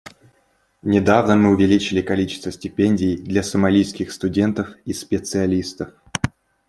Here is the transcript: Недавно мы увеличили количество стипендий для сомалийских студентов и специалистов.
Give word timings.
Недавно 0.81 1.35
мы 1.35 1.51
увеличили 1.51 2.01
количество 2.01 2.51
стипендий 2.51 3.15
для 3.17 3.43
сомалийских 3.43 4.11
студентов 4.11 4.69
и 4.83 4.93
специалистов. 4.93 5.93